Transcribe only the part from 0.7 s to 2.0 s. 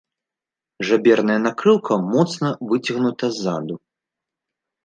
Жаберная накрыўка